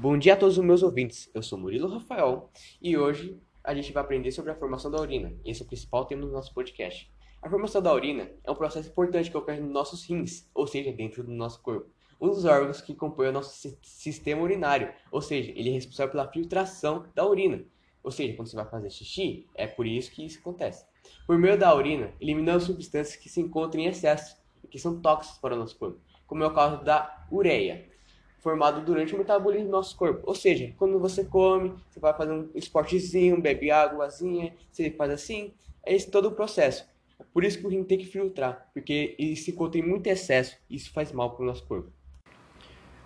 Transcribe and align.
Bom 0.00 0.16
dia 0.16 0.32
a 0.32 0.36
todos 0.36 0.56
os 0.56 0.64
meus 0.64 0.82
ouvintes. 0.82 1.28
Eu 1.34 1.42
sou 1.42 1.58
Murilo 1.58 1.86
Rafael 1.86 2.50
e 2.80 2.96
hoje 2.96 3.38
a 3.62 3.74
gente 3.74 3.92
vai 3.92 4.02
aprender 4.02 4.32
sobre 4.32 4.50
a 4.50 4.54
formação 4.54 4.90
da 4.90 4.98
urina. 4.98 5.34
Esse 5.44 5.60
é 5.60 5.64
o 5.66 5.68
principal 5.68 6.06
tema 6.06 6.22
do 6.22 6.32
nosso 6.32 6.54
podcast. 6.54 7.12
A 7.42 7.50
formação 7.50 7.82
da 7.82 7.92
urina 7.92 8.30
é 8.42 8.50
um 8.50 8.54
processo 8.54 8.88
importante 8.88 9.30
que 9.30 9.36
ocorre 9.36 9.60
nos 9.60 9.70
nossos 9.70 10.02
rins, 10.08 10.48
ou 10.54 10.66
seja, 10.66 10.90
dentro 10.90 11.22
do 11.22 11.30
nosso 11.30 11.60
corpo. 11.60 11.90
Um 12.18 12.28
dos 12.28 12.46
órgãos 12.46 12.80
que 12.80 12.94
compõe 12.94 13.28
o 13.28 13.32
nosso 13.32 13.76
sistema 13.82 14.40
urinário, 14.40 14.90
ou 15.12 15.20
seja, 15.20 15.50
ele 15.50 15.68
é 15.68 15.72
responsável 15.72 16.12
pela 16.12 16.32
filtração 16.32 17.04
da 17.14 17.26
urina. 17.26 17.62
Ou 18.02 18.10
seja, 18.10 18.34
quando 18.34 18.48
você 18.48 18.56
vai 18.56 18.70
fazer 18.70 18.88
xixi, 18.88 19.46
é 19.54 19.66
por 19.66 19.86
isso 19.86 20.10
que 20.12 20.24
isso 20.24 20.38
acontece. 20.38 20.86
Por 21.26 21.36
meio 21.36 21.58
da 21.58 21.74
urina, 21.76 22.14
eliminamos 22.18 22.64
substâncias 22.64 23.16
que 23.16 23.28
se 23.28 23.42
encontram 23.42 23.82
em 23.82 23.86
excesso 23.88 24.34
e 24.64 24.66
que 24.66 24.78
são 24.78 24.98
tóxicas 24.98 25.36
para 25.36 25.54
o 25.54 25.58
nosso 25.58 25.76
corpo, 25.78 26.00
como 26.26 26.42
é 26.42 26.46
o 26.46 26.54
caso 26.54 26.82
da 26.82 27.26
ureia, 27.30 27.86
formado 28.40 28.84
durante 28.84 29.14
o 29.14 29.18
metabolismo 29.18 29.66
do 29.66 29.72
nosso 29.72 29.96
corpo. 29.96 30.22
Ou 30.24 30.34
seja, 30.34 30.72
quando 30.76 30.98
você 30.98 31.24
come, 31.24 31.74
você 31.90 32.00
vai 32.00 32.14
fazer 32.14 32.32
um 32.32 32.48
esportezinho, 32.54 33.40
bebe 33.40 33.70
águazinha, 33.70 34.54
você 34.70 34.90
faz 34.90 35.10
assim, 35.10 35.52
é 35.84 35.94
esse 35.94 36.10
todo 36.10 36.28
o 36.28 36.32
processo. 36.32 36.88
É 37.18 37.24
por 37.32 37.44
isso 37.44 37.58
que 37.58 37.66
o 37.66 37.68
rim 37.68 37.84
tem 37.84 37.98
que 37.98 38.06
filtrar, 38.06 38.70
porque 38.72 39.16
se 39.36 39.52
contém 39.52 39.82
muito 39.82 40.06
excesso 40.06 40.56
isso 40.68 40.90
faz 40.92 41.12
mal 41.12 41.30
para 41.30 41.42
o 41.42 41.46
nosso 41.46 41.64
corpo. 41.66 41.92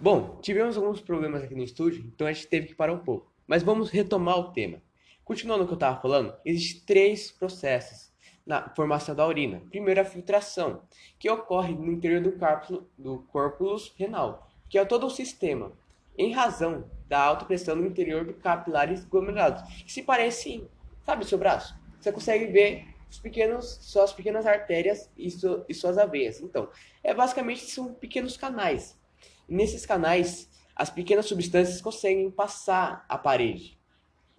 Bom, 0.01 0.39
tivemos 0.41 0.77
alguns 0.77 1.01
problemas 1.01 1.43
aqui 1.43 1.55
no 1.55 1.63
estúdio, 1.63 2.05
então 2.07 2.27
a 2.27 2.33
gente 2.33 2.47
teve 2.47 2.69
que 2.69 2.75
parar 2.75 2.93
um 2.93 2.99
pouco. 2.99 3.33
Mas 3.47 3.63
vamos 3.63 3.91
retomar 3.91 4.39
o 4.39 4.53
tema. 4.53 4.83
Continuando 5.25 5.65
o 5.65 5.67
que 5.67 5.73
eu 5.73 5.77
estava 5.77 6.01
falando, 6.01 6.35
existem 6.45 6.83
três 6.87 7.31
processos 7.31 8.13
na 8.47 8.69
formação 8.75 9.15
da 9.15 9.27
urina. 9.27 9.63
Primeiro, 9.71 10.01
a 10.01 10.05
filtração, 10.05 10.83
que 11.19 11.31
ocorre 11.31 11.75
no 11.75 11.91
interior 11.91 12.21
do, 12.21 12.33
cápsulo, 12.33 12.89
do 12.99 13.21
corpus 13.31 13.95
renal, 13.97 14.51
que 14.75 14.79
é 14.79 14.85
todo 14.85 15.07
o 15.07 15.11
sistema, 15.11 15.71
em 16.19 16.33
razão 16.33 16.91
da 17.07 17.21
alta 17.21 17.45
pressão 17.45 17.77
no 17.77 17.87
interior 17.87 18.25
do 18.25 18.35
capilares 18.35 19.05
glomerados, 19.05 19.63
que 19.85 19.93
se 19.93 20.03
parecem, 20.03 20.69
sabe, 21.07 21.25
seu 21.25 21.39
braço? 21.39 21.79
Você 22.01 22.11
consegue 22.11 22.47
ver 22.47 22.85
os 23.09 23.21
pequenos, 23.21 23.79
suas 23.83 24.13
pequenas 24.13 24.47
artérias 24.47 25.09
e, 25.17 25.29
e 25.69 25.75
suas 25.75 25.97
aveias. 25.97 26.41
Então, 26.41 26.69
é 27.05 27.15
basicamente 27.15 27.71
são 27.71 27.95
pequenos 27.95 28.37
canais. 28.37 29.01
E 29.49 29.55
nesses 29.55 29.87
canais, 29.87 30.51
as 30.75 30.91
pequenas 30.91 31.27
substâncias 31.27 31.81
conseguem 31.81 32.29
passar 32.29 33.07
a 33.09 33.17
parede 33.17 33.79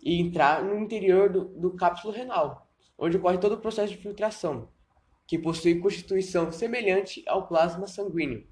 e 0.03 0.19
entrar 0.19 0.61
no 0.65 0.77
interior 0.77 1.29
do, 1.29 1.45
do 1.45 1.77
cápsulo 1.77 2.13
renal, 2.13 2.67
onde 2.97 3.15
ocorre 3.15 3.38
todo 3.38 3.53
o 3.53 3.61
processo 3.61 3.93
de 3.93 3.99
filtração, 3.99 4.67
que 5.25 5.39
possui 5.39 5.79
constituição 5.79 6.51
semelhante 6.51 7.23
ao 7.25 7.47
plasma 7.47 7.88
sanguíneo 7.88 8.45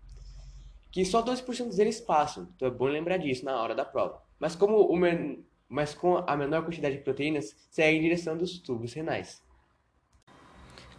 que 0.94 1.04
só 1.04 1.24
12% 1.24 1.76
deles 1.76 2.00
passam, 2.00 2.48
então 2.56 2.68
é 2.68 2.72
bom 2.72 2.86
lembrar 2.86 3.18
disso 3.18 3.44
na 3.44 3.60
hora 3.60 3.74
da 3.74 3.84
prova. 3.84 4.22
Mas, 4.40 4.56
como 4.56 4.96
men... 4.96 5.44
Mas 5.68 5.96
com 5.96 6.18
a 6.18 6.38
menor 6.38 6.64
quantidade 6.64 6.98
de 6.98 7.02
proteínas, 7.02 7.56
segue 7.72 7.98
em 7.98 8.02
direção 8.02 8.38
dos 8.38 8.60
tubos 8.60 8.94
renais. 8.94 9.42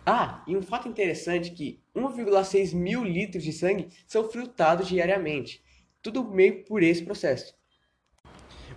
Ah, 0.05 0.43
e 0.49 0.57
um 0.57 0.63
fato 0.63 0.89
interessante 0.89 1.53
que 1.53 1.81
1,6 1.95 2.75
mil 2.75 3.05
litros 3.05 3.45
de 3.45 3.53
sangue 3.53 3.89
são 4.05 4.29
filtrados 4.29 4.89
diariamente, 4.89 5.63
tudo 6.03 6.25
meio 6.25 6.65
por 6.65 6.83
esse 6.83 7.05
processo. 7.05 7.55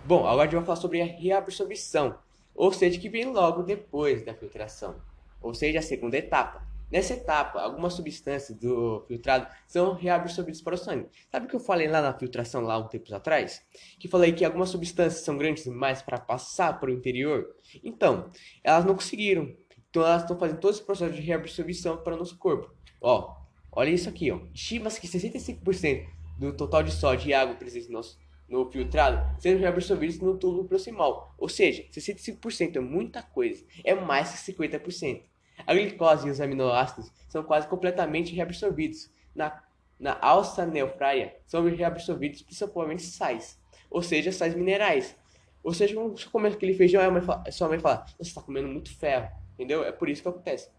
Bom, 0.04 0.24
agora 0.24 0.42
a 0.42 0.44
gente 0.44 0.54
vai 0.54 0.64
falar 0.64 0.76
sobre 0.76 1.02
a 1.02 1.04
reabsorção, 1.04 2.16
ou 2.54 2.72
seja, 2.72 3.00
que 3.00 3.08
vem 3.08 3.24
logo 3.24 3.64
depois 3.64 4.24
da 4.24 4.34
filtração, 4.34 5.02
ou 5.42 5.52
seja, 5.52 5.80
a 5.80 5.82
segunda 5.82 6.16
etapa. 6.16 6.67
Nessa 6.90 7.12
etapa, 7.12 7.60
algumas 7.60 7.92
substâncias 7.92 8.56
do 8.58 9.04
filtrado 9.06 9.46
são 9.66 9.92
reabsorvidas 9.92 10.62
para 10.62 10.74
o 10.74 10.78
sangue. 10.78 11.06
Sabe 11.30 11.44
o 11.44 11.48
que 11.48 11.54
eu 11.54 11.60
falei 11.60 11.86
lá 11.86 12.00
na 12.00 12.18
filtração, 12.18 12.62
lá 12.62 12.78
um 12.78 12.88
tempo 12.88 13.14
atrás? 13.14 13.62
Que 13.98 14.08
falei 14.08 14.32
que 14.32 14.44
algumas 14.44 14.70
substâncias 14.70 15.22
são 15.22 15.36
grandes 15.36 15.64
demais 15.64 16.00
para 16.00 16.18
passar 16.18 16.80
para 16.80 16.88
o 16.88 16.92
interior? 16.92 17.54
Então, 17.84 18.30
elas 18.64 18.86
não 18.86 18.94
conseguiram. 18.94 19.54
Então, 19.90 20.02
elas 20.02 20.22
estão 20.22 20.38
fazendo 20.38 20.60
todo 20.60 20.72
esse 20.72 20.82
processo 20.82 21.14
de 21.14 21.20
reabsorção 21.20 21.98
para 21.98 22.14
o 22.14 22.18
nosso 22.18 22.38
corpo. 22.38 22.72
Ó, 23.02 23.36
olha 23.70 23.90
isso 23.90 24.08
aqui, 24.08 24.30
ó. 24.30 24.40
Estima-se 24.54 24.98
que 24.98 25.06
65% 25.06 26.06
do 26.38 26.56
total 26.56 26.82
de 26.82 26.92
sódio 26.92 27.28
e 27.28 27.34
água 27.34 27.54
presente 27.54 27.88
no, 27.88 27.94
nosso, 27.94 28.18
no 28.48 28.70
filtrado 28.70 29.38
sejam 29.40 29.60
reabsorvidos 29.60 30.20
no 30.20 30.38
tubo 30.38 30.64
proximal. 30.64 31.34
Ou 31.36 31.50
seja, 31.50 31.84
65% 31.92 32.76
é 32.76 32.80
muita 32.80 33.22
coisa. 33.22 33.62
É 33.84 33.94
mais 33.94 34.30
que 34.30 34.52
50%. 34.52 35.22
A 35.68 35.74
glicose 35.74 36.26
e 36.26 36.30
os 36.30 36.40
aminoácidos 36.40 37.12
são 37.28 37.42
quase 37.42 37.68
completamente 37.68 38.34
reabsorvidos. 38.34 39.10
Na, 39.34 39.62
na 40.00 40.16
alça 40.18 40.64
neofraia 40.64 41.36
são 41.46 41.62
reabsorvidos 41.62 42.40
principalmente 42.40 43.02
sais, 43.02 43.60
ou 43.90 44.00
seja, 44.00 44.32
sais 44.32 44.54
minerais. 44.54 45.14
Ou 45.62 45.74
seja, 45.74 45.94
você 45.94 46.24
come 46.30 46.48
aquele 46.48 46.72
feijão, 46.72 47.02
fala, 47.20 47.44
a 47.46 47.52
sua 47.52 47.68
mãe 47.68 47.78
fala, 47.78 48.06
você 48.16 48.30
está 48.30 48.40
comendo 48.40 48.66
muito 48.66 48.96
ferro, 48.96 49.30
entendeu? 49.52 49.84
É 49.84 49.92
por 49.92 50.08
isso 50.08 50.22
que 50.22 50.28
acontece. 50.28 50.70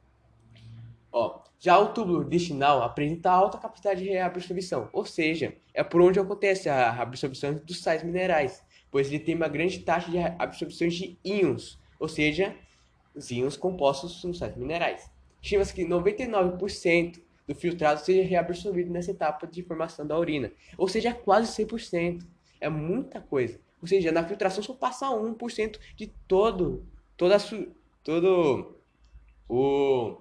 Ó, 1.11 1.39
já 1.59 1.77
o 1.77 1.94
túbulo 1.94 2.23
intestinal 2.23 2.81
apresenta 2.81 3.29
alta 3.29 3.59
capacidade 3.59 4.01
de 4.01 4.09
reabsorção, 4.09 4.89
ou 4.91 5.06
seja, 5.06 5.53
é 5.71 5.83
por 5.83 6.01
onde 6.01 6.19
acontece 6.19 6.67
a 6.67 7.00
absorção 7.00 7.53
dos 7.53 7.83
sais 7.83 8.01
minerais, 8.01 8.63
pois 8.89 9.06
ele 9.06 9.19
tem 9.19 9.35
uma 9.35 9.47
grande 9.47 9.81
taxa 9.81 10.09
de 10.09 10.17
absorção 10.17 10.88
de 10.88 11.16
íons, 11.23 11.77
ou 12.00 12.07
seja, 12.07 12.56
os 13.19 13.30
íons 13.31 13.57
compostos 13.57 14.22
são 14.22 14.34
sais 14.34 14.56
minerais. 14.56 15.12
Estima-se 15.41 15.74
que 15.74 15.85
99% 15.85 17.22
do 17.46 17.53
filtrado 17.53 18.00
seja 18.00 18.24
reabsorvido 18.24 18.90
nessa 18.90 19.12
etapa 19.12 19.46
de 19.46 19.62
formação 19.62 20.07
da 20.07 20.18
urina, 20.18 20.52
ou 20.78 20.88
seja, 20.88 21.13
quase 21.13 21.63
100%. 21.63 22.25
É 22.62 22.69
muita 22.69 23.22
coisa. 23.22 23.59
Ou 23.81 23.88
seja, 23.88 24.12
na 24.12 24.25
filtração 24.25 24.62
só 24.62 24.74
passa 24.74 25.07
1% 25.07 25.80
de 25.96 26.07
todo, 26.28 26.85
toda 27.16 27.38
a 27.38 27.40
todo 28.03 28.75
o, 29.47 30.18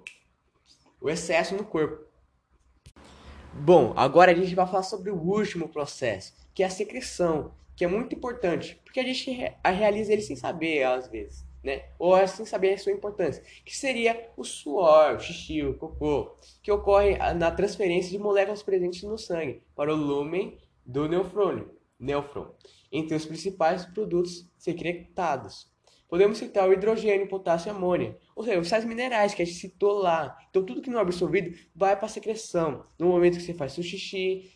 o 1.01 1.11
excesso 1.11 1.57
no 1.57 1.65
corpo. 1.65 2.07
Bom, 3.53 3.93
agora 3.97 4.31
a 4.31 4.35
gente 4.35 4.55
vai 4.55 4.67
falar 4.67 4.85
sobre 4.85 5.11
o 5.11 5.17
último 5.17 5.69
processo, 5.69 6.33
que 6.55 6.63
é 6.63 6.67
a 6.67 6.71
secreção, 6.71 7.53
que 7.75 7.85
é 7.85 7.89
muito 7.89 8.15
importante, 8.15 8.81
porque 8.85 9.01
a 9.01 9.05
gente 9.05 9.31
realiza 9.65 10.13
ele 10.13 10.23
sem 10.23 10.37
saber 10.37 10.85
às 10.85 11.09
vezes 11.09 11.48
né? 11.69 11.84
Ou 11.99 12.15
assim 12.15 12.47
saber 12.47 12.73
a 12.73 12.79
sua 12.79 12.93
importância, 12.93 13.45
que 13.62 13.77
seria 13.77 14.31
o 14.37 14.43
suor, 14.43 15.17
o 15.17 15.21
xixi, 15.21 15.62
o 15.62 15.75
cocô, 15.75 16.34
que 16.62 16.73
ocorre 16.73 17.19
na 17.34 17.51
transferência 17.51 18.11
de 18.11 18.19
moléculas 18.19 18.62
presentes 18.62 19.03
no 19.03 19.19
sangue 19.19 19.62
para 19.77 19.93
o 19.93 19.97
lumen 19.97 20.59
do 20.84 21.06
nefrônio, 21.06 21.71
nefron, 22.01 22.55
entre 22.91 23.15
os 23.15 23.27
principais 23.27 23.84
produtos 23.84 24.51
secretados. 24.56 25.71
Podemos 26.09 26.39
citar 26.39 26.67
o 26.67 26.73
hidrogênio, 26.73 27.29
potássio 27.29 27.69
e 27.69 27.71
amônia, 27.71 28.17
ou 28.35 28.43
seja, 28.43 28.59
os 28.59 28.69
sais 28.69 28.87
minerais 28.87 29.35
que 29.35 29.43
a 29.43 29.45
gente 29.45 29.59
citou 29.59 29.99
lá. 29.99 30.39
Então, 30.49 30.65
tudo 30.65 30.81
que 30.81 30.89
não 30.89 30.99
é 30.99 31.03
absorvido 31.03 31.55
vai 31.77 31.95
para 31.95 32.06
a 32.06 32.09
secreção 32.09 32.87
no 32.99 33.09
momento 33.09 33.37
que 33.37 33.43
você 33.43 33.53
faz 33.53 33.75
seu 33.75 33.85
xixi. 33.85 34.55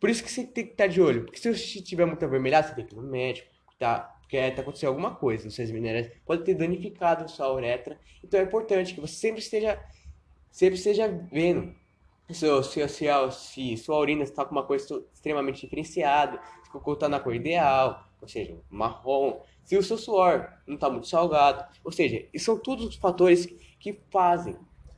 Por 0.00 0.08
isso 0.08 0.24
que 0.24 0.30
você 0.30 0.46
tem 0.46 0.64
que 0.64 0.72
estar 0.72 0.86
de 0.86 1.02
olho, 1.02 1.24
porque 1.26 1.38
se 1.38 1.50
o 1.50 1.54
xixi 1.54 1.82
tiver 1.82 2.06
muito 2.06 2.24
avermelhado, 2.24 2.68
você 2.68 2.74
tem 2.74 2.86
que 2.86 2.94
ir 2.94 2.96
no 2.96 3.02
médico, 3.02 3.50
tá? 3.78 4.15
Porque 4.26 4.36
está 4.36 4.60
acontecendo 4.60 4.88
alguma 4.88 5.14
coisa, 5.14 5.46
os 5.46 5.54
seus 5.54 5.70
minerais 5.70 6.10
pode 6.26 6.42
ter 6.42 6.54
danificado 6.54 7.30
sua 7.30 7.52
uretra. 7.52 7.96
Então 8.22 8.40
é 8.40 8.42
importante 8.42 8.92
que 8.92 9.00
você 9.00 9.14
sempre 9.14 9.40
esteja, 9.40 9.80
sempre 10.50 10.74
esteja 10.74 11.06
vendo 11.30 11.72
se, 12.28 12.62
se, 12.64 12.88
se, 12.88 13.30
se 13.30 13.76
sua 13.76 13.98
urina 13.98 14.24
está 14.24 14.44
com 14.44 14.50
uma 14.50 14.64
cor 14.64 14.76
extremamente 14.76 15.60
diferenciada, 15.60 16.40
se 16.64 16.68
o 16.68 16.72
cocô 16.72 16.94
está 16.94 17.08
na 17.08 17.20
cor 17.20 17.36
ideal, 17.36 18.04
ou 18.20 18.26
seja, 18.26 18.56
marrom, 18.68 19.40
se 19.64 19.76
o 19.76 19.82
seu 19.82 19.96
suor 19.96 20.52
não 20.66 20.74
está 20.74 20.90
muito 20.90 21.06
salgado, 21.06 21.64
ou 21.84 21.92
seja, 21.92 22.26
são 22.36 22.58
todos 22.58 22.84
os 22.84 22.96
fatores 22.96 23.46
que 23.78 24.00
fazem 24.10 24.56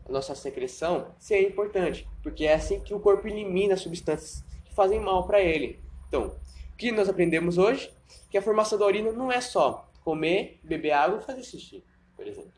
a 0.09 0.11
nossa 0.13 0.35
secreção 0.35 1.15
ser 1.19 1.47
importante, 1.47 2.09
porque 2.23 2.47
é 2.47 2.55
assim 2.55 2.81
que 2.81 2.95
o 2.95 3.01
corpo 3.01 3.29
elimina 3.29 3.77
substâncias 3.77 4.43
que 4.65 4.75
fazem 4.75 4.99
mal 4.99 5.27
para 5.27 5.39
ele. 5.39 5.79
Então, 6.09 6.35
que 6.79 6.93
nós 6.93 7.09
aprendemos 7.09 7.59
hoje? 7.59 7.91
que 8.31 8.39
a 8.39 8.43
formação 8.43 8.79
da 8.79 8.87
urina 8.87 9.13
não 9.13 9.31
é 9.31 9.41
só 9.41 9.89
comer, 10.05 10.59
beber 10.63 10.93
água 10.93 11.19
e 11.19 11.25
fazer 11.25 11.43
xixi, 11.43 11.85
por 12.17 12.27
exemplo. 12.27 12.53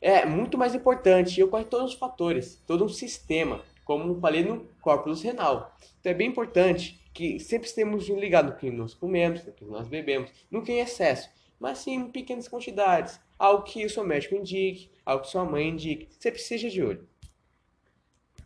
É 0.00 0.24
muito 0.24 0.56
mais 0.56 0.74
importante 0.74 1.38
e 1.38 1.42
ocorre 1.42 1.64
todos 1.64 1.92
os 1.92 1.98
fatores, 1.98 2.60
todo 2.66 2.84
um 2.84 2.88
sistema, 2.88 3.62
como 3.84 4.18
falei 4.20 4.42
no 4.42 4.66
corpus 4.80 5.22
renal. 5.22 5.76
Então 6.00 6.12
é 6.12 6.14
bem 6.14 6.28
importante 6.28 7.00
que 7.12 7.38
sempre 7.38 7.68
estejamos 7.68 8.08
ligados 8.08 8.52
no 8.52 8.58
que 8.58 8.70
nós 8.70 8.94
comemos, 8.94 9.44
no 9.44 9.52
que 9.52 9.64
nós 9.64 9.88
bebemos, 9.88 10.30
nunca 10.50 10.72
em 10.72 10.80
excesso, 10.80 11.28
mas 11.58 11.78
sim 11.78 11.94
em 11.94 12.10
pequenas 12.10 12.48
quantidades, 12.48 13.20
algo 13.38 13.62
que 13.64 13.84
o 13.84 13.90
seu 13.90 14.04
médico 14.04 14.34
indique, 14.34 14.90
algo 15.04 15.24
que 15.24 15.30
sua 15.30 15.44
mãe 15.44 15.68
indique, 15.68 16.08
sempre 16.18 16.40
seja 16.40 16.70
de 16.70 16.82
olho. 16.82 17.06